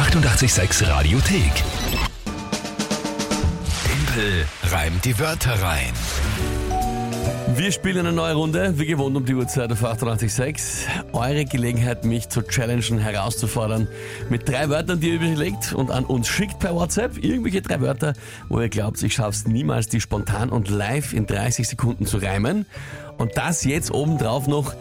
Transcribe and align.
886 0.00 0.88
Radiothek. 0.88 1.52
Tempel 3.84 4.46
reimt 4.70 5.04
die 5.04 5.18
Wörter 5.18 5.62
rein. 5.62 5.92
Wir 7.54 7.70
spielen 7.70 8.06
eine 8.06 8.12
neue 8.12 8.32
Runde, 8.32 8.78
wie 8.78 8.86
gewohnt 8.86 9.14
um 9.14 9.26
die 9.26 9.34
Uhrzeit 9.34 9.70
auf 9.70 9.84
886. 9.84 10.88
Eure 11.12 11.44
Gelegenheit, 11.44 12.06
mich 12.06 12.30
zu 12.30 12.40
challengen, 12.40 12.98
herauszufordern 12.98 13.88
mit 14.30 14.48
drei 14.48 14.70
Wörtern, 14.70 15.00
die 15.00 15.10
ihr 15.10 15.16
überlegt 15.16 15.74
und 15.74 15.90
an 15.90 16.06
uns 16.06 16.28
schickt 16.28 16.60
per 16.60 16.74
WhatsApp. 16.74 17.22
Irgendwelche 17.22 17.60
drei 17.60 17.82
Wörter, 17.82 18.14
wo 18.48 18.58
ihr 18.58 18.70
glaubt, 18.70 19.02
ich 19.02 19.12
schaff's 19.12 19.46
niemals, 19.46 19.88
die 19.88 20.00
spontan 20.00 20.48
und 20.48 20.70
live 20.70 21.12
in 21.12 21.26
30 21.26 21.68
Sekunden 21.68 22.06
zu 22.06 22.16
reimen. 22.16 22.64
Und 23.18 23.36
das 23.36 23.64
jetzt 23.64 23.92
obendrauf 23.92 24.46
noch 24.46 24.74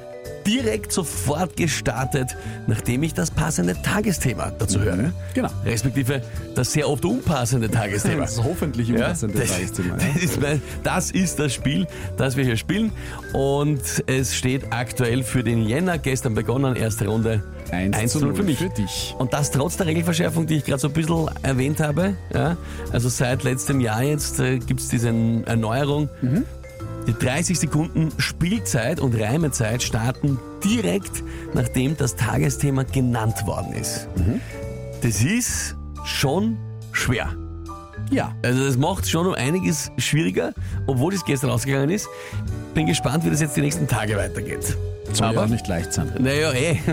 direkt 0.46 0.91
sofort 0.91 1.55
gestartet, 1.57 2.36
nachdem 2.68 3.04
ich 3.04 3.14
das 3.14 3.32
passende 3.32 3.75
Tagesthema 3.82 4.52
dazu 4.57 4.80
höre. 4.82 5.12
Genau. 5.34 5.50
Respektive 5.66 6.21
das 6.55 6.72
sehr 6.73 6.90
oft 6.90 7.05
unpassende 7.05 7.70
Tagesthema. 7.72 8.22
Das 8.22 8.34
ist 8.34 8.44
hoffentlich 8.44 8.91
unpassend, 8.91 9.36
Ja, 9.36 9.41
das 9.41 9.52
Tagesthema. 9.52 9.98
Ja. 9.98 10.08
das, 10.13 10.23
ist 10.23 10.41
mein, 10.41 10.62
das 10.84 11.12
ist 11.12 11.39
das 11.39 11.53
Spiel, 11.53 11.88
das 12.17 12.36
wir 12.36 12.44
hier 12.44 12.58
spielen. 12.58 12.91
Und 13.34 13.81
es 14.08 14.36
steht 14.36 14.72
aktuell 14.72 15.23
für 15.23 15.44
den 15.44 15.62
Jänner, 15.67 15.98
gestern 15.98 16.34
begonnen, 16.36 16.75
erste 16.75 17.08
Runde. 17.08 17.44
1 17.72 18.14
zu 18.14 18.20
0 18.20 18.36
für 18.36 18.44
mich. 18.44 18.58
für 18.58 18.70
dich. 18.70 19.14
Und 19.20 19.31
das 19.34 19.52
trotz 19.52 19.77
der 19.77 19.86
Regelverschärfung, 19.86 20.48
die 20.48 20.55
ich 20.58 20.66
gerade 20.66 20.80
so 20.80 20.88
ein 20.88 20.94
bisschen 20.94 21.30
erwähnt 21.44 21.80
habe. 21.80 22.16
Ja, 22.34 22.58
also 22.91 23.09
seit 23.09 23.44
letztem 23.44 23.80
Jahr 23.80 24.02
jetzt 24.02 24.39
äh, 24.39 24.58
gibt 24.58 24.80
es 24.80 24.88
diese 24.88 25.09
Erneuerung. 25.09 26.09
Die 27.08 27.13
30 27.13 27.59
Sekunden 27.59 28.09
Spielzeit 28.17 28.99
und 28.99 29.20
Reimezeit 29.20 29.81
starten 29.81 30.39
direkt, 30.63 31.23
nachdem 31.53 31.98
das 31.98 32.16
Tagesthema 32.16 32.84
genannt 32.84 33.45
worden 33.45 33.73
ist. 33.73 34.08
Das 35.02 35.23
ist 35.23 35.75
schon 36.03 36.58
schwer. 36.91 37.34
Ja. 38.12 38.35
Also 38.44 38.66
das 38.66 38.77
macht 38.77 39.08
schon 39.08 39.27
um 39.27 39.33
einiges 39.33 39.92
schwieriger, 39.97 40.53
obwohl 40.88 41.14
es 41.14 41.23
gestern 41.25 41.50
ausgegangen 41.52 41.89
ist. 41.89 42.08
Bin 42.73 42.86
gespannt, 42.86 43.25
wie 43.25 43.30
das 43.30 43.42
jetzt 43.42 43.55
die 43.55 43.61
nächsten 43.61 43.88
Tage 43.88 44.16
weitergeht. 44.17 44.77
Soll 45.13 45.33
ja 45.33 45.43
auch 45.43 45.47
nicht 45.47 45.67
leicht 45.67 45.93
sein. 45.93 46.11
Naja, 46.19 46.52
eh. 46.53 46.77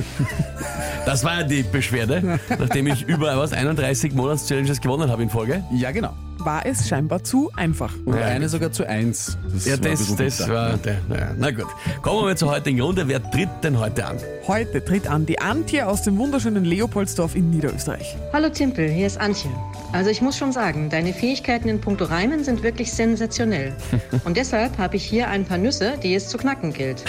Das 1.05 1.23
war 1.23 1.39
ja 1.41 1.43
die 1.45 1.63
Beschwerde, 1.63 2.41
nachdem 2.59 2.89
ich 2.89 3.03
über 3.07 3.39
was 3.39 3.53
31 3.53 4.13
Monats-Challenges 4.15 4.81
gewonnen 4.81 5.09
habe 5.09 5.23
in 5.23 5.31
Folge. 5.31 5.63
Ja, 5.73 5.93
genau. 5.93 6.13
war 6.39 6.67
es 6.67 6.89
scheinbar 6.89 7.23
zu 7.23 7.49
einfach. 7.55 7.93
Und 8.05 8.17
Ja, 8.17 8.25
eine 8.27 8.49
sogar 8.49 8.73
zu 8.73 8.85
1. 8.89 9.39
Das 9.53 9.67
Ja, 9.67 9.73
war 9.85 10.17
das, 10.17 10.49
war 10.49 10.77
der. 10.79 10.97
Naja, 11.09 11.31
na 11.39 11.53
gut. 11.53 11.67
Kommen 12.03 12.27
wir 12.27 12.35
zur 12.35 12.51
heutigen 12.51 12.81
Runde. 12.81 13.07
Wer 13.07 13.23
tritt 13.31 13.49
denn 13.63 13.79
heute 13.79 14.05
an? 14.05 14.17
Heute 14.49 14.85
tritt 14.85 15.07
an 15.09 15.27
die 15.27 15.39
Antje 15.39 15.87
aus 15.87 16.03
dem 16.03 16.19
wunderschönen 16.19 16.65
Leopoldsdorf 16.65 17.37
in 17.37 17.51
Niederösterreich. 17.51 18.17
Hallo 18.33 18.49
Timpel, 18.49 18.89
hier 18.89 19.07
ist 19.07 19.21
Antje. 19.21 19.51
Also 19.93 20.11
ich 20.11 20.21
muss 20.23 20.37
schon 20.37 20.51
sagen, 20.51 20.91
deine 20.91 21.13
Fähigkeiten 21.13 21.69
in 21.69 21.81
puncto 21.81 22.07
Reimen 22.07 22.43
sind 22.43 22.65
wirklich 22.65 22.93
sensationell. 22.93 23.73
Und 24.25 24.37
deshalb 24.37 24.77
habe 24.79 24.97
ich 24.97 25.05
hier 25.05 25.29
ein 25.29 25.45
paar 25.45 25.59
Nüsse, 25.59 25.95
die 26.03 26.17
es 26.17 26.27
zu 26.27 26.37
knacken 26.37 26.73
gilt. 26.73 27.05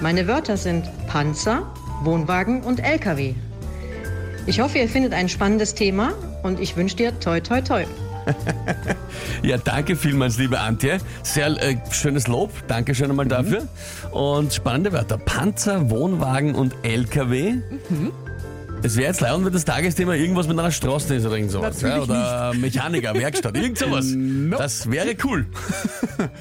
Meine 0.00 0.26
Wörter 0.26 0.56
sind 0.56 0.88
Panzer, 1.06 1.62
Wohnwagen 2.02 2.62
und 2.62 2.80
LKW. 2.80 3.34
Ich 4.46 4.60
hoffe, 4.60 4.78
ihr 4.78 4.88
findet 4.88 5.12
ein 5.12 5.28
spannendes 5.28 5.74
Thema 5.74 6.12
und 6.42 6.58
ich 6.58 6.74
wünsche 6.76 6.96
dir 6.96 7.18
toi 7.20 7.40
toi 7.40 7.60
toi. 7.60 7.84
Ja, 9.42 9.56
danke 9.56 9.96
vielmals, 9.96 10.36
liebe 10.38 10.60
Antje. 10.60 10.98
Sehr 11.22 11.46
äh, 11.62 11.76
schönes 11.90 12.28
Lob. 12.28 12.52
Danke 12.68 12.94
schön 12.94 13.10
einmal 13.10 13.26
dafür. 13.26 13.66
Und 14.12 14.52
spannende 14.52 14.92
Wörter. 14.92 15.16
Panzer, 15.16 15.88
Wohnwagen 15.90 16.54
und 16.54 16.74
LKW. 16.82 17.54
Es 18.82 18.96
wäre 18.96 19.08
jetzt 19.08 19.20
wenn 19.22 19.52
das 19.52 19.64
Tagesthema 19.64 20.14
irgendwas 20.14 20.48
mit 20.48 20.58
einer 20.58 20.70
Straße 20.70 21.14
ist 21.14 21.26
oder 21.26 21.36
irgend 21.36 21.50
sowas. 21.50 21.80
Ja, 21.82 22.00
oder 22.00 22.52
Mechaniker, 22.54 23.14
Werkstatt, 23.14 23.56
irgend 23.56 23.78
sowas. 23.78 24.06
Das 24.58 24.90
wäre 24.90 25.14
cool. 25.24 25.46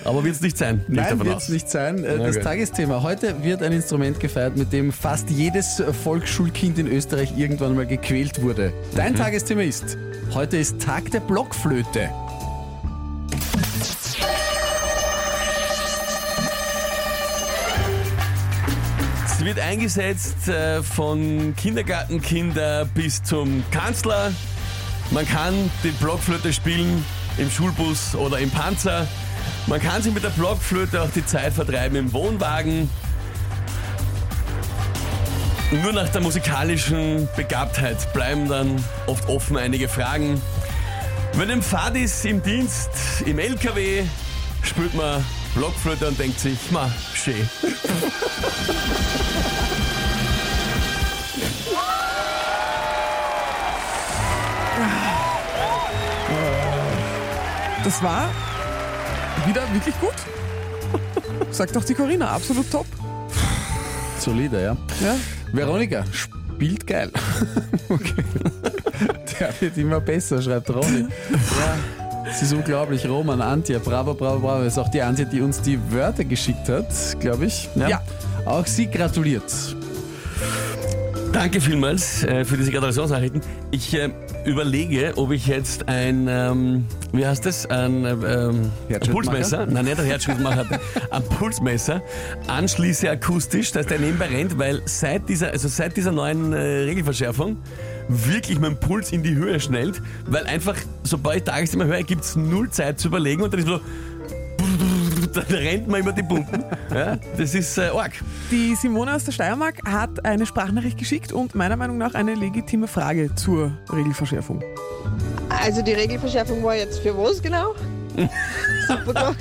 Aber 0.05 0.23
wird 0.23 0.35
es 0.35 0.41
nicht 0.41 0.57
sein. 0.57 0.83
Nein, 0.87 1.19
wird 1.19 1.37
es 1.37 1.49
nicht 1.49 1.69
sein. 1.69 2.03
Äh, 2.03 2.17
Das 2.17 2.35
gut. 2.35 2.43
Tagesthema. 2.43 3.03
Heute 3.03 3.43
wird 3.43 3.61
ein 3.61 3.73
Instrument 3.73 4.19
gefeiert, 4.19 4.55
mit 4.57 4.71
dem 4.71 4.91
fast 4.91 5.29
jedes 5.29 5.83
Volksschulkind 6.03 6.79
in 6.79 6.87
Österreich 6.87 7.37
irgendwann 7.37 7.75
mal 7.75 7.85
gequält 7.85 8.41
wurde. 8.41 8.71
Dein 8.95 9.15
Tagesthema 9.15 9.61
ist, 9.61 9.97
heute 10.33 10.57
ist 10.57 10.79
Tag 10.81 11.11
der 11.11 11.19
Blockflöte. 11.19 12.09
Sie 19.39 19.45
wird 19.45 19.59
eingesetzt 19.61 20.49
äh, 20.49 20.83
von 20.83 21.55
Kindergartenkinder 21.55 22.83
bis 22.83 23.23
zum 23.23 23.63
Kanzler. 23.71 24.33
Man 25.11 25.25
kann 25.25 25.71
die 25.81 25.91
Blockflöte 25.91 26.51
spielen 26.51 27.05
im 27.37 27.49
Schulbus 27.49 28.15
oder 28.15 28.39
im 28.39 28.49
Panzer. 28.49 29.07
Man 29.67 29.81
kann 29.81 30.01
sich 30.01 30.13
mit 30.13 30.25
der 30.25 30.31
Blockflöte 30.31 31.01
auch 31.01 31.09
die 31.11 31.25
Zeit 31.25 31.53
vertreiben 31.53 31.95
im 31.95 32.11
Wohnwagen. 32.11 32.89
Nur 35.83 35.93
nach 35.93 36.09
der 36.09 36.19
musikalischen 36.19 37.29
Begabtheit 37.37 38.11
bleiben 38.11 38.49
dann 38.49 38.83
oft 39.07 39.25
offen 39.29 39.55
einige 39.55 39.87
Fragen. 39.87 40.41
Wenn 41.35 41.49
ein 41.49 41.61
Fahrt 41.61 41.95
ist 41.95 42.25
im 42.25 42.43
Dienst, 42.43 42.89
im 43.25 43.39
LKW, 43.39 44.03
spürt 44.63 44.93
man 44.95 45.23
Blockflöte 45.55 46.07
und 46.07 46.19
denkt 46.19 46.39
sich, 46.39 46.71
ma, 46.71 46.89
schön. 47.13 47.49
Das 57.83 58.03
war 58.03 58.29
wieder 59.45 59.61
wirklich 59.73 59.99
gut. 59.99 60.13
Sagt 61.51 61.75
doch 61.75 61.83
die 61.83 61.93
Corinna, 61.93 62.29
absolut 62.29 62.69
top. 62.71 62.85
Solide, 64.19 64.61
ja. 64.61 64.77
Ja. 65.03 65.15
Veronika 65.53 66.03
spielt 66.11 66.85
geil. 66.85 67.11
okay. 67.89 68.23
Der 69.39 69.53
wird 69.61 69.77
immer 69.77 70.01
besser, 70.01 70.41
schreibt 70.41 70.69
Ronny. 70.69 71.07
Ja. 71.31 72.08
Es 72.31 72.43
ist 72.43 72.53
unglaublich, 72.53 73.07
Roman, 73.07 73.41
Antje, 73.41 73.79
bravo, 73.79 74.13
bravo, 74.13 74.39
bravo. 74.39 74.63
Das 74.63 74.73
ist 74.73 74.79
auch 74.79 74.89
die 74.89 75.01
Antje, 75.01 75.25
die 75.25 75.41
uns 75.41 75.61
die 75.61 75.79
Wörter 75.91 76.23
geschickt 76.23 76.69
hat, 76.69 76.85
glaube 77.19 77.45
ich. 77.45 77.67
Ja. 77.75 78.01
Auch 78.45 78.65
sie 78.65 78.89
gratuliert. 78.89 79.43
Danke 81.31 81.61
vielmals 81.61 82.23
äh, 82.23 82.43
für 82.43 82.57
diese 82.57 82.71
Gratulationsnachrichten. 82.71 83.41
Ich 83.69 83.93
äh, 83.93 84.09
überlege, 84.45 85.13
ob 85.15 85.31
ich 85.31 85.45
jetzt 85.45 85.87
ein, 85.87 86.27
ähm, 86.27 86.85
wie 87.13 87.25
heißt 87.25 87.45
das, 87.45 87.67
ein, 87.67 88.03
äh, 88.03 88.11
ähm, 88.11 88.71
ein? 88.89 88.99
Pulsmesser, 89.11 89.67
nein, 89.67 89.85
nicht 89.85 89.99
ein 89.99 90.05
Herzschrittmacher, 90.05 90.65
ein 91.11 91.23
Pulsmesser 91.23 92.01
anschließe 92.47 93.09
akustisch, 93.09 93.71
dass 93.71 93.85
der 93.85 93.99
nebenbei 93.99 94.25
rennt, 94.25 94.57
weil 94.57 94.81
seit 94.85 95.29
dieser, 95.29 95.51
also 95.51 95.67
seit 95.67 95.95
dieser 95.97 96.11
neuen 96.11 96.51
äh, 96.51 96.57
Regelverschärfung 96.57 97.57
wirklich 98.07 98.59
mein 98.59 98.79
Puls 98.79 99.11
in 99.11 99.21
die 99.21 99.35
Höhe 99.35 99.59
schnellt, 99.59 100.01
weil 100.25 100.45
einfach, 100.47 100.75
sobald 101.03 101.37
ich 101.37 101.43
Tagesthema 101.43 101.85
höre, 101.85 102.03
gibt 102.03 102.23
es 102.23 102.35
null 102.35 102.71
Zeit 102.71 102.99
zu 102.99 103.07
überlegen 103.07 103.43
und 103.43 103.53
dann 103.53 103.59
ist 103.59 103.67
so, 103.67 103.79
dann 105.33 105.45
rennt 105.45 105.87
man 105.87 106.01
immer 106.01 106.11
die 106.11 106.23
Pumpen. 106.23 106.63
Ja, 106.93 107.17
das 107.37 107.55
ist 107.55 107.77
äh, 107.77 107.87
arg. 107.87 108.13
Die 108.51 108.75
Simone 108.75 109.13
aus 109.13 109.25
der 109.25 109.31
Steiermark 109.31 109.79
hat 109.87 110.25
eine 110.25 110.45
Sprachnachricht 110.45 110.97
geschickt 110.97 111.31
und 111.31 111.55
meiner 111.55 111.75
Meinung 111.75 111.97
nach 111.97 112.13
eine 112.13 112.35
legitime 112.35 112.87
Frage 112.87 113.33
zur 113.35 113.71
Regelverschärfung. 113.91 114.63
Also 115.49 115.81
die 115.81 115.93
Regelverschärfung 115.93 116.63
war 116.63 116.75
jetzt 116.75 116.99
für 116.99 117.17
was 117.17 117.41
genau? 117.41 117.75
Super. 118.87 119.35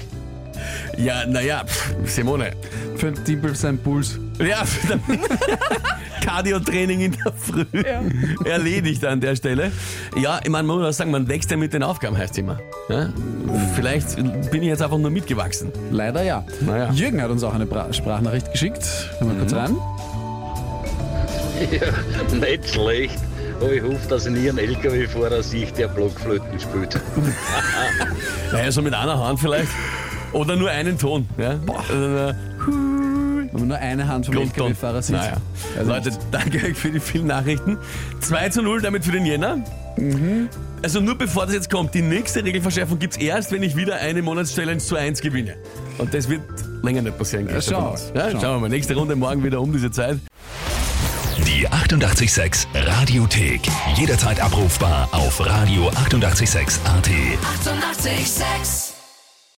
Ja, 0.99 1.25
naja, 1.27 1.65
Simone, 2.05 2.53
Für 2.97 3.13
den 3.13 3.25
Timpel 3.25 3.55
sein 3.55 3.79
Puls. 3.79 4.19
Ja, 4.41 4.65
Cardio-Training 6.25 7.01
in 7.01 7.13
der 7.13 7.33
Früh 7.33 7.65
erledigt 8.45 9.05
an 9.05 9.21
der 9.21 9.37
Stelle. 9.37 9.71
Ja, 10.21 10.41
ich 10.43 10.51
meine, 10.51 10.67
man 10.67 10.79
muss 10.79 10.87
auch 10.87 10.93
sagen, 10.93 11.11
man 11.13 11.29
wächst 11.29 11.51
ja 11.51 11.57
mit 11.57 11.73
den 11.73 11.83
Aufgaben, 11.85 12.19
heißt 12.19 12.33
es 12.33 12.39
immer. 12.39 12.59
Ja? 12.89 13.13
Vielleicht 13.75 14.17
bin 14.51 14.63
ich 14.63 14.69
jetzt 14.69 14.83
einfach 14.83 14.99
nur 14.99 15.11
mitgewachsen. 15.11 15.71
Leider 15.93 16.23
ja. 16.25 16.45
Naja. 16.61 16.91
Jürgen 16.93 17.23
hat 17.23 17.31
uns 17.31 17.45
auch 17.45 17.55
eine 17.55 17.67
Bra 17.67 17.93
Sprachnachricht 17.93 18.51
geschickt. 18.51 18.85
Hören 19.19 19.33
wir 19.33 19.39
kurz 19.39 19.55
rein. 19.55 19.77
Ja, 21.73 22.37
nicht 22.37 22.69
schlecht. 22.71 23.19
Aber 23.61 23.73
ich 23.73 23.83
hoffe, 23.83 24.09
dass 24.09 24.27
ich 24.27 24.33
nie 24.33 24.49
einen 24.49 24.59
LKW-Fahrer 24.59 25.43
sehe, 25.43 25.67
der 25.73 25.89
Blockflöten 25.89 26.59
spielt. 26.61 27.01
Naja, 28.53 28.73
so 28.73 28.81
mit 28.81 28.95
einer 28.95 29.19
Hand 29.23 29.41
vielleicht. 29.41 29.69
Oder 30.33 30.57
nur 30.57 30.71
einen 30.71 30.99
Ton. 30.99 31.27
Ja? 31.39 31.53
Äh, 31.55 32.35
Wenn 32.67 33.51
man 33.53 33.69
nur 33.69 33.79
eine 33.79 34.07
Hand 34.09 34.27
vom. 34.27 34.37
LKW-Fahrer 34.37 35.03
sieht. 35.03 35.17
Naja. 35.17 35.37
Also 35.79 35.91
Leute, 35.91 36.09
nicht. 36.11 36.21
danke 36.31 36.59
euch 36.67 36.77
für 36.77 36.91
die 36.91 37.01
vielen 37.01 37.27
Nachrichten. 37.27 37.79
2 38.21 38.49
zu 38.51 38.63
0 38.63 38.83
damit 38.83 39.05
für 39.05 39.13
den 39.13 39.25
Jänner. 39.25 39.59
Also 40.83 41.01
nur 41.01 41.17
bevor 41.17 41.47
das 41.47 41.55
jetzt 41.55 41.71
kommt, 41.71 41.95
die 41.95 42.03
nächste 42.03 42.45
Regelverschärfung 42.45 42.99
gibt 42.99 43.15
es 43.15 43.21
erst, 43.21 43.51
wenn 43.53 43.63
ich 43.63 43.75
wieder 43.75 43.97
eine 43.97 44.23
Monatschallenge 44.23 44.81
zu 44.81 44.97
1 44.97 45.21
gewinne. 45.23 45.57
Und 45.99 46.13
das 46.15 46.29
wird 46.29 46.43
länger 46.83 47.03
nicht 47.03 47.19
passieren. 47.19 47.49
Ja, 47.49 47.61
schau. 47.61 47.97
Ja, 48.15 48.31
Schau. 48.31 48.41
schauen 48.41 48.57
wir 48.57 48.61
mal. 48.61 48.69
Nächste 48.69 48.95
Runde 48.95 49.17
morgen 49.17 49.43
wieder 49.43 49.61
um 49.61 49.73
diese 49.73 49.91
Zeit. 49.91 50.19
Die 51.47 51.67
886 51.67 52.69
Radiothek. 52.75 53.63
Jederzeit 53.97 54.41
abrufbar 54.41 55.09
auf 55.13 55.41
radio886.at. 55.41 55.97
886! 56.07 56.81
886 56.87 58.88